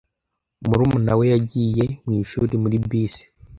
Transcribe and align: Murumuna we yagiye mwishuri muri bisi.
Murumuna 0.67 1.11
we 1.17 1.25
yagiye 1.33 1.83
mwishuri 2.05 2.53
muri 2.63 2.77
bisi. 2.89 3.25